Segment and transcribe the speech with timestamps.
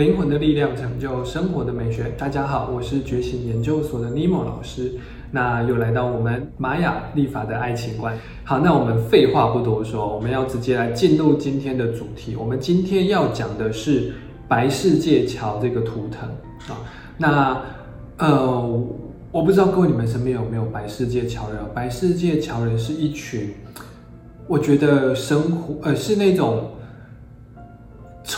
[0.00, 2.04] 灵魂的力量成就生活的美学。
[2.16, 4.94] 大家好，我是觉醒研究所的尼莫老师。
[5.30, 8.16] 那又来到我们玛雅历法的爱情观。
[8.42, 12.34] 好，那我们废话不多说，我们要直接来进入今天的主题。
[12.34, 14.14] 我们今天要讲的是
[14.48, 16.30] 白世界桥这个图腾
[16.74, 16.80] 啊。
[17.18, 17.62] 那
[18.16, 18.82] 呃，
[19.30, 21.58] 我不知道各位你们身边有没有白世界桥人？
[21.74, 23.50] 白世界桥人是一群，
[24.46, 26.70] 我觉得生活呃是那种。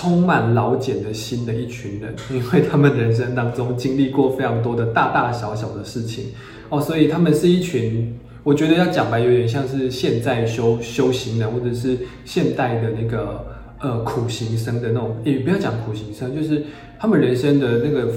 [0.03, 6.25] 充满老茧的心的一群人，因为他们人生当中经历过非常多的大大小小的事情
[6.71, 13.47] 哦，所以他们是一群，我觉得要讲白，有点像是现在修修行人，或者是现代的那个
[13.81, 16.65] 呃苦行僧的那种，也不要讲苦行僧，就是
[16.99, 18.13] 他们人生的那个，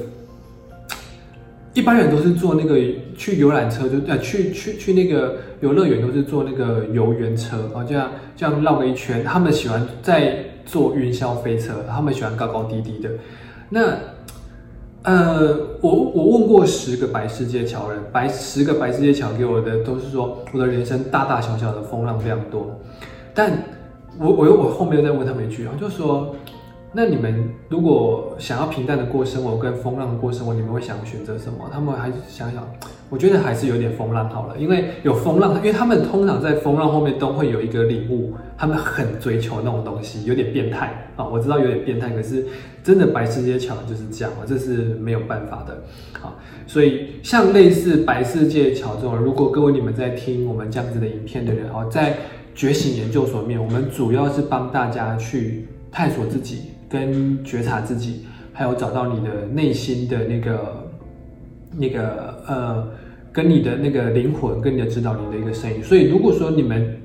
[1.75, 2.79] 一般人都是坐那个
[3.15, 10.44] 去游览车，就呃去去去那个游乐园都是坐那个游园车啊，这样这样绕了一圈，他们喜欢在。
[10.65, 13.09] 坐云霄飞车，他们喜欢高高低低的。
[13.69, 13.97] 那，
[15.03, 22.79] 呃，我我问过十个白世界桥人，白十个白世界桥给我的都是说，我的人生大大小小的风浪非常多。
[23.33, 23.51] 但
[24.19, 26.35] 我我又我后面又再问他们一句，就说。
[26.97, 31.69] 那你们如果想要平淡的过生活，跟风浪过生活，你们会想选择什么？
[31.69, 32.65] 他们还想想，
[33.09, 41.27] 我觉得还是有点风浪好了，因为有风浪，因为他们通常在风浪后面都会有一个领悟，他们很追求那种东西，有点变态啊！
[41.27, 42.45] 我知道有点变态，可是
[42.81, 45.83] 真的白世界桥就是这样啊，这是没有办法的
[46.21, 46.33] 啊。
[46.65, 52.15] 所以像类似白世界桥这种，如果各位你们在听我们这样子的影片的人哦，在
[52.55, 56.69] 觉醒研究所面，我们主要是帮大家去探索自己。
[56.89, 60.89] 跟觉察自己，还有找到你的内心的那个、
[61.71, 62.87] 那个呃，
[63.31, 65.83] 跟你的那个灵魂，跟你的指导灵的一个声音。
[65.83, 67.01] 所以，如果说你们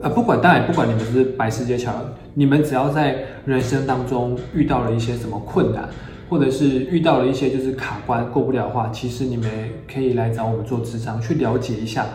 [0.00, 1.92] 呃，不管当然不管你们是白世界桥，
[2.34, 5.88] 你们只要在人生当中遇到了一些什么困难，
[6.28, 9.48] 或者是遇到了一些就是卡关过不了的话，其实你们
[9.92, 12.06] 可以来找我们做智商，去了解一下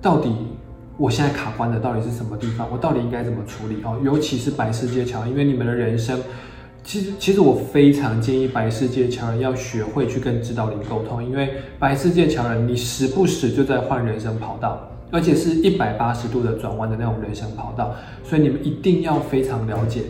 [0.00, 0.30] 到底。
[0.98, 2.68] 我现在卡关的到底是什么地方？
[2.72, 4.00] 我到底应该怎么处理哦？
[4.02, 6.20] 尤其是白世界桥，因为你们的人生，
[6.82, 17.94] 其实其实我非常建议白世界桥人要学会去跟指导灵沟通，因为白世界桥人你时不时就在换人生跑道，而且是一百八十度的转弯的那种人生跑道，
[18.24, 20.02] 所以你们一定要非常了解，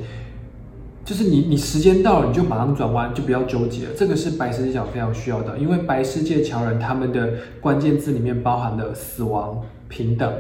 [1.05, 10.33] 就是你你时间到了你就马上转弯，就不要纠结了，这个是白世界桥非常需要的，因为白世界桥人他们的关键字里面包含了死亡、平等。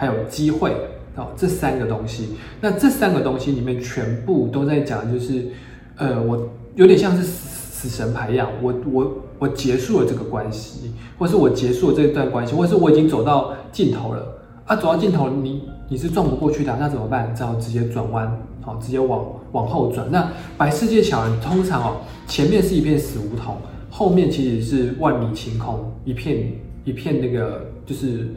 [0.00, 0.74] 还有机会
[1.14, 5.48] 哦，这三个东西，那这三个东西里面全部都在讲，就是，
[5.96, 14.26] 呃，我有点像是死神牌一样，我我我结束了这个关系，或是我结束了这段关系，或是我已经走到尽头了
[14.64, 17.34] 啊，走到尽头你你是撞不过去的，那怎么办？
[17.34, 20.10] 只好直接转弯，好，直接往往后转。
[20.10, 21.96] 那白世界小人通常哦，
[22.26, 23.58] 前面是一片死胡同，
[23.90, 26.52] 后面其实是万里晴空，一片
[26.86, 28.28] 一片那个就是。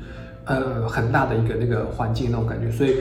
[0.46, 2.98] 呃，很大的一个那个环境那种感觉，所以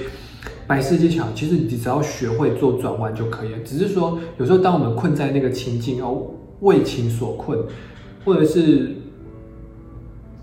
[0.66, 3.58] 白世界桥其实你只要学会做转弯就可以了。
[3.64, 6.26] 只是说有时候当我们困在那个情境哦，
[6.60, 7.58] 为情所困，
[8.24, 8.94] 或者是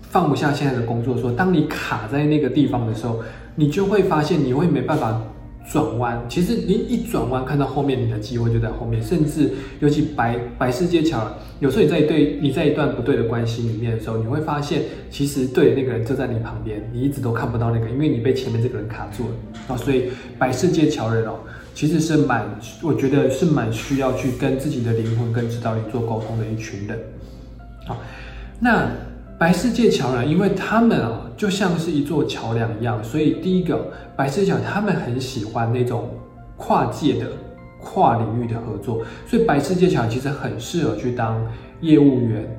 [0.02, 3.20] 放不下现在的工作，说当你卡在那个地方的时候，
[3.56, 5.20] 你就会发现你会没办法。
[5.68, 19.34] 转弯，其实你一转弯，看到后面你的机会就在后面，甚至尤其白白世界桥，有时候你在一对你在一段不对的关系里面的时候，你会发现其实对的那个人就在你旁边，你一直都看不到那个，因为你被前面这个人卡住了
[19.68, 19.76] 啊。
[19.76, 21.38] 所以白世界桥人哦，
[21.74, 22.48] 其实是蛮，
[22.82, 26.98] 我觉得是蛮需要去跟自己的灵魂跟指导灵做沟通的一群人。
[27.86, 27.96] 好，
[28.58, 28.90] 那。
[29.40, 36.10] 白世界桥梁，因为他们啊，就像是一座桥梁一样，所以第一个白世界桥，他们很喜欢那种
[36.58, 37.26] 跨界的、
[37.80, 41.42] 跨领域的合作，所以白世界桥其实很适合去当
[41.80, 42.54] 业务员，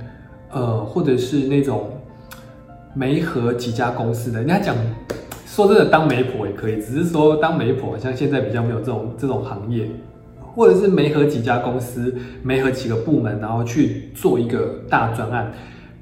[0.50, 1.88] 呃，或者是那种
[2.96, 4.40] 媒合几家公司的。
[4.40, 4.75] 人家讲
[5.46, 9.88] 说真的，当媒婆也可以，只是说当媒婆，像现在比较没有这种这种行业，
[10.55, 15.53] 或者是媒合几家公司、媒合几个部门，然后去做一个大专案。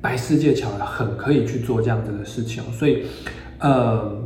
[0.02, 3.04] 白世界桥很可以去做这样子的事情，所以，
[3.60, 4.18] 呃，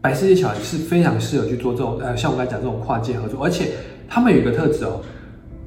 [0.00, 3.70] 白世界桥是非常适合去做这种，呃，像我刚才讲这种跨界合作，而且
[4.08, 5.00] 他们有一个特质哦，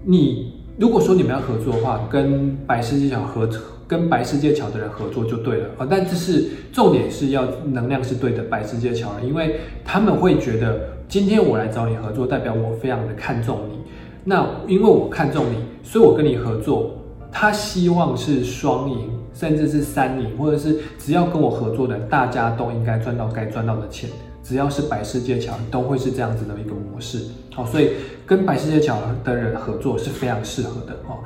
[0.06, 3.50] 你如果说你们要合作的话，跟白世界桥合，
[3.90, 10.80] 跟白世界桥的人合作就对了啊，但这是重点是要能量是对的白世界桥人，因为他们会觉得
[11.10, 13.80] 今天我来找你合作，代表我非常的看重你，
[14.24, 16.98] 那因为我看重你，所以我跟你合作。
[17.32, 24.10] 他希望是双赢，甚至是三赢，或者是只要跟我合作的，大家都应该赚到该赚到的钱。
[24.44, 27.20] 只要是白世界桥，都会是这样子的一个模式。
[27.54, 27.92] 好，所以
[28.26, 31.20] 跟白世界桥的人合作是非常适合的哦。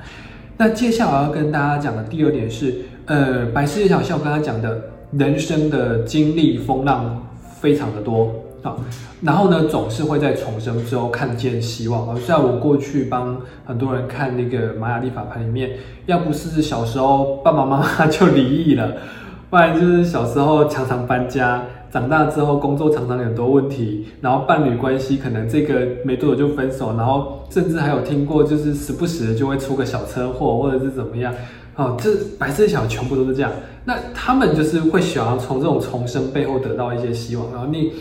[0.58, 4.82] 那接下来要跟大家讲的第二点是，呃，白世界桥像我刚刚讲的，
[5.12, 7.26] 人生的经历风浪
[7.60, 8.34] 非常的多
[8.66, 8.76] 啊，
[9.22, 12.10] 然后呢，总是会在重生之后看见希望。
[12.10, 15.78] 而在我过去帮很多人看那个玛雅历法盘里面，
[16.08, 18.94] 要不是小时候爸爸妈妈就离异了，
[19.52, 21.64] 不然就是小时候常常搬家。
[21.92, 31.34] 长大之后，工作常常很多问题，然后伴侣关系可能这个没多久就分手，然后甚至还有听过，就是时不时就会出个小车祸，或者是怎么样。
[31.78, 33.50] 哦，这白色小全部都是这样。
[33.86, 37.50] 那他们就是会想要从这种重生背后得到一些希望。
[37.54, 37.94] 然后你，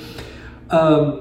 [0.75, 1.21] 呃，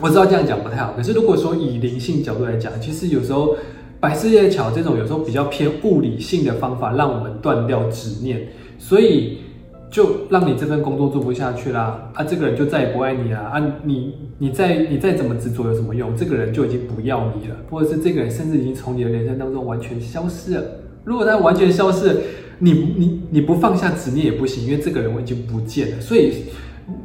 [0.00, 3.56] 我知道这样讲不太好，可是如果说以灵性角度来讲，其实有时候
[4.00, 8.48] 白世界桥这种有时候比较偏物理性的方法，让我们断掉执念，
[8.78, 9.38] 所以。
[9.90, 16.16] 就让你这份工作做不下去啦，啊，这个人就再也不爱你了啊，你你再你再怎么执着有什么用？
[16.16, 20.62] 这个人就已经不要你了，或者是这个人甚至已经从你的人生当中完全消失了。
[21.02, 22.20] 如果他完全消失了，
[22.60, 26.00] 你你你不放下执念也不行，因为这个人我已经不见了。
[26.00, 26.34] 所以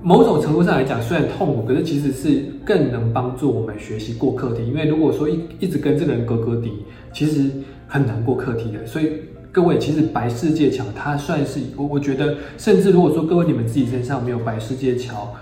[0.01, 4.65] 某种程度上来讲，虽然痛苦，可是其实是更能帮助我们学习过课题。
[4.65, 6.71] 因为如果说一一直跟这个人格格底，
[7.13, 7.49] 其实
[7.87, 8.85] 很难过课题的。
[8.85, 9.11] 所以。
[9.55, 15.33] 各位，其实白世界桥它算是我，我觉得，甚至如果说各位你们自己身上没有白世界桥，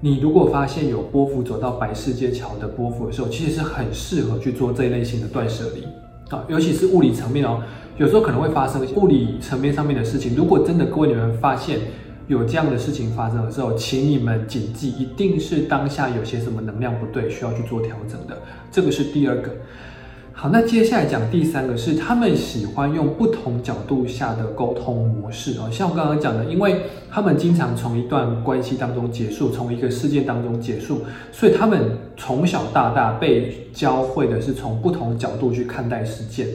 [0.00, 5.82] 你如果发现有波幅走到白世界桥的波幅的时候，其实是很适合去做这一类型的断舍离
[6.32, 7.60] 啊，尤其是物理层面哦，
[7.96, 10.36] 有时候可能会发生物理层面上面的事情。
[10.36, 11.80] 如果真的各位你们发现
[12.28, 18.38] 有这样的事情发生的时候，请你们谨记，一定是当下有些什么能量不对，需要去做调整的。
[18.70, 19.50] 这个是第二个。
[20.32, 31.00] 好，那接下来讲第三个是他们喜欢用不同角度下的沟通模式啊，像我刚刚讲的，因为他们经常从一段关系当中结束，从一个事件当中结束，
[31.32, 36.46] 所以他们从小到大被教会的是从不同角度去看待事件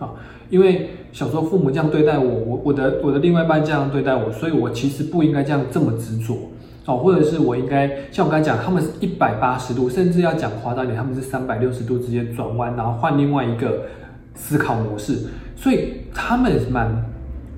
[0.00, 0.10] 啊，
[0.50, 6.36] 因为小时候父母这样对待我，我我的我的另外一半这样对待我，所以我其实不应该这样这么执着。
[6.86, 13.82] 哦，或者是我应该像我刚才讲，他们是一百八十度，甚至要讲夸张点，他们是三百六十度直接转弯，然后换另外一个
[14.34, 15.18] 思考模式。
[15.54, 17.04] 所以他们蛮，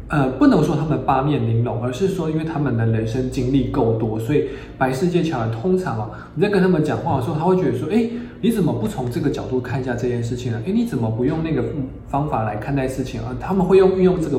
[0.09, 8.11] 呃，不能说他们八面玲珑，而是说，因为他们的人生经历够多，所以白世界桥通常啊，你在跟他们讲话的时候，他会觉得说，哎，
[8.43, 10.61] 你怎么不从这个角度看一下这件事情呢？
[10.67, 11.65] 哎，你怎么不用那个
[12.09, 13.35] 方法来看待事情啊？
[13.41, 14.39] 他们会用运用这个。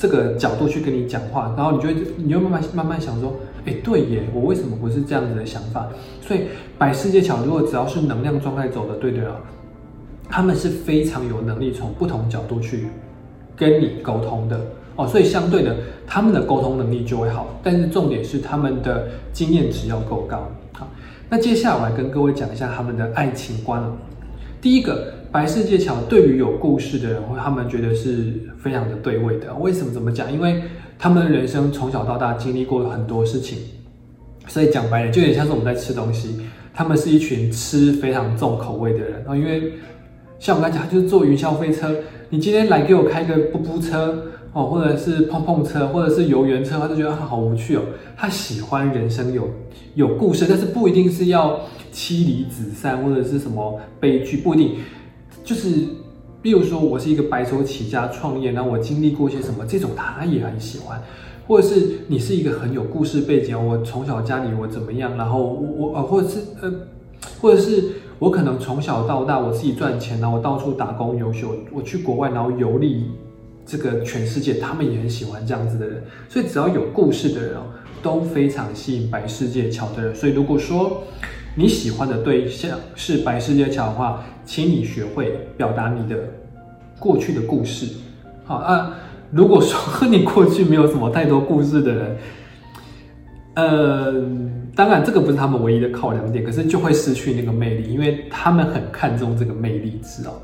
[0.00, 1.88] 这个角度去跟你讲话，然后你就，
[2.18, 3.34] 你就慢慢慢慢想说，
[3.66, 5.88] 哎，对耶，我为什么不是这样子的想法？
[6.20, 6.42] 所以
[6.78, 9.40] 百世界桥，如果只要是能量状态走的对的啊，
[10.28, 12.86] 他们是非常有能力从不同角度去
[13.56, 14.60] 跟你沟通的
[14.94, 15.04] 哦。
[15.04, 15.74] 所以相对的，
[16.06, 20.48] 他们的沟通能力就会好，但是重点是他们的经验值要够高。
[20.74, 20.86] 好，
[21.30, 23.82] 那接下来我来跟各位讲一下他们的爱情观。
[24.60, 25.14] 第一个。
[25.30, 29.52] 白世界桥对于有故事的人，他们觉得是非常的对味的。
[29.56, 30.32] 为什么这么讲？
[30.32, 30.62] 因为
[30.98, 33.58] 他们的人生从小到大经历过很多事情，
[34.46, 36.40] 所以讲白了，就有点像是我们在吃东西。
[36.72, 39.36] 他们是一群吃非常重口味的人啊。
[39.36, 39.74] 因为
[40.38, 41.94] 像我刚才讲，就是坐云霄飞车，
[42.30, 44.28] 你今天来给我开个布布车
[44.66, 47.82] 或者是碰碰车，或者是游园车，他就觉得他好无趣哦。
[48.16, 49.48] 他喜欢人生有
[49.94, 51.60] 有故事，但是不一定是要
[51.92, 54.76] 妻离子散或者是什么悲剧，不一定。
[55.44, 55.86] 就是，
[56.42, 61.02] 比如说我是一个白手起家创业，然后我经历过些什么，这种他也很喜欢，
[61.46, 66.72] 或者是你是一个很有故事背景，我从小家里我怎么样，然后我我呃，或者是呃，
[67.40, 67.84] 或者是
[68.18, 73.04] 我可能从小到大我自己赚钱，然后我到处打工游学，我去国外然后游历
[73.68, 77.62] 这个全世界，他们也很喜欢这样子的人，所以只要有故事的人哦，
[78.02, 81.04] 都非常吸引白世界桥的人，所以如果说。
[81.54, 86.16] 你喜欢的对象是白世界桥的话，请你学会表达你的
[87.00, 87.96] 过去的故事。
[88.44, 88.94] 好啊，
[89.32, 92.16] 如果说和你过去没有什么太多故事的人，
[93.54, 94.12] 呃，
[94.76, 100.40] 当然这个不是他们唯一的考量点，可是就会失去那个魅力，因为他们很看重这个魅力值哦。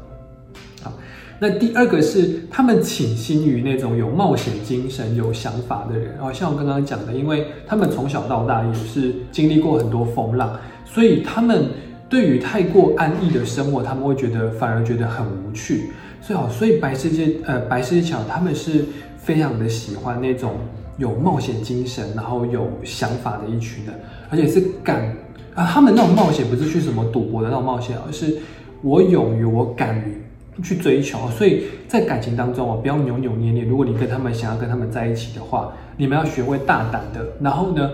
[0.85, 0.93] 好，
[1.41, 6.15] 那第二个是他们倾心于那种有冒险精神、有想法的人。
[6.21, 10.57] 哦，像我刚刚讲的，因为他们从小到大也是经历过很多风浪。
[10.85, 11.71] 所以他们
[12.09, 15.91] 对于太过安逸的生活，他们会觉得反而觉得很无趣。
[16.21, 18.85] 所以好，所以白世界呃白世界桥他们是
[19.17, 20.53] 非常的喜欢那种
[20.97, 23.95] 有冒险精神，然后有想法的一群人，
[24.31, 25.15] 而且是敢
[25.55, 28.39] 啊，他们那种冒险不是去什么赌博的那种冒险，而是
[28.81, 30.23] 我勇于我敢于
[30.63, 31.29] 去追求。
[31.31, 33.65] 所以在感情当中哦，不要扭扭捏捏。
[33.65, 37.91] 如果你跟他们想要跟他们在一起的话，你们要学会大胆的，然后呢，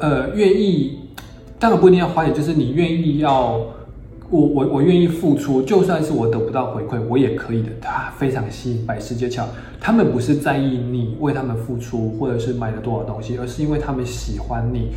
[0.00, 1.00] 呃，愿意。
[1.58, 3.60] 当然不一定要花钱，就是你愿意要。
[4.30, 7.70] 我我我愿意付出，就算是我得不到回馈，我也可以的。
[7.80, 9.48] 他非常吸引百世界桥，
[9.80, 14.90] 他们不是在意你为他们付出，或者是买了多少东西，而是因为他们喜欢你，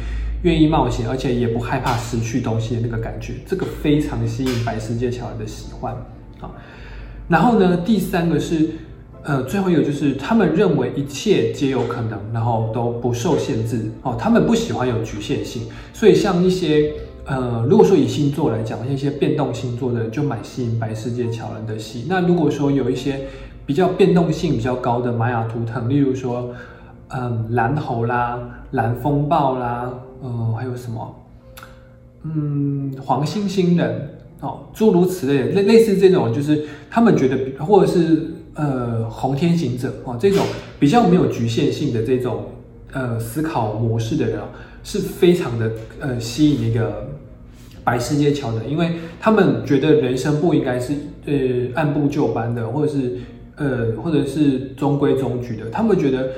[0.44, 5.96] 愿意冒险，而且也不害怕失去东西的那个感觉，这个非常吸引百世界桥的喜欢。
[6.38, 6.54] 好，
[7.32, 8.70] 然后呢，第三个是，
[9.24, 13.90] 呃，最后一个就是他们认为一切皆有可能，然后都不受限制。
[14.04, 16.92] 哦，他们不喜欢有局限性，所以像一些。
[17.24, 22.06] 呃，如果说以星座来讲，一些变动星座的就蛮吸引白世界桥人的戏。
[22.10, 23.22] 那如果说有一些
[23.64, 26.50] 比较变动性比较高的玛雅图腾，例如说，
[27.10, 28.40] 嗯，蓝猴啦、
[28.72, 31.16] 蓝风暴啦，呃，还有什么，
[32.24, 34.10] 嗯，黄星星人
[34.42, 40.46] 哦，诸如此类，类类似这种，就是他们觉得，或者是呃，红天行者哦，这种
[40.78, 42.46] 比较没有局限性的这种
[42.92, 44.40] 呃思考模式的人。
[44.84, 47.08] 是非常的呃吸引一个
[47.84, 50.94] 白世界桥的，因为他们觉得人生不应该是
[51.28, 51.34] 呃
[51.76, 53.20] 按部就班的，或者是
[53.58, 55.70] 呃或者是中规中矩的。
[55.70, 56.32] 他们觉得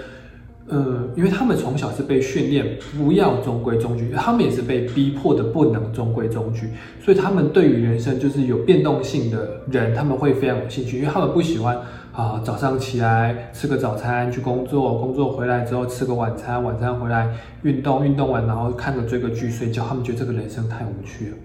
[0.70, 6.70] 呃，因为他们从小是被训练不要中规中矩，他们也是被逼迫的不能中规中矩，
[7.04, 11.78] 所以他们对于人生就是有变动性的人，他们会非常有兴趣，因为他们不喜欢。
[12.14, 17.28] 啊，早上起来吃个早餐去工作，工作回来之后吃个晚餐，晚餐回来
[17.64, 19.84] 运动，运动完然后看个追个剧睡觉。
[19.84, 21.38] 他们觉得这个人生太无趣了。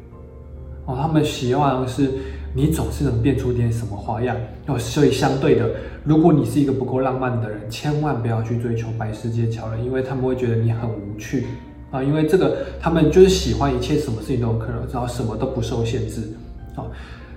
[0.85, 2.11] 哦，他们希望是
[2.55, 4.37] 你总是能变出点什么花样。
[4.67, 5.71] 哦，所以相对的，
[6.05, 11.47] 如果你是一个不够浪漫的人，千万不要去追求白世界桥了，因为他们会觉得你很无趣
[11.91, 12.03] 啊。
[12.03, 16.23] 因为这个他们就是喜欢一切什么事情都有可能，然后什么都不受限制。
[16.75, 16.91] 好。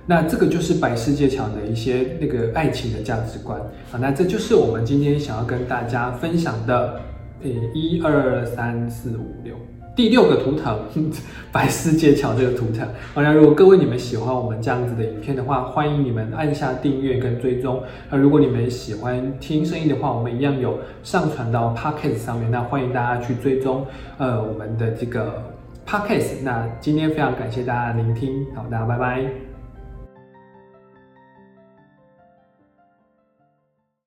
[0.08, 7.00] 那这个就是百世界桥的一些那个爱情的价值观啊，那这就是我们今天想要跟大家分享的，
[7.44, 9.56] 呃，一二三四五六，
[9.96, 10.80] 第六个图腾，
[11.52, 12.88] 百世街桥这个图腾。
[13.14, 17.84] 好，那如果各位你们喜欢我们这样子的影片的话，欢迎你们按下订阅跟追踪。
[18.10, 23.86] 那如果你们喜欢听声音的话，我们一样有上传到 Podcast 上面，那欢迎大家去追踪
[24.18, 25.44] 呃我们的这个
[25.86, 26.42] Podcast。
[26.44, 29.51] 那今天非常感谢大家聆听，好，大家拜拜。